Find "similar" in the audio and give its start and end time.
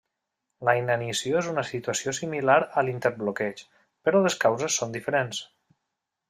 2.19-2.55